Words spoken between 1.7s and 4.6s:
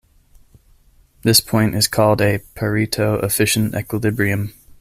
is called a Pareto efficient equilibrium.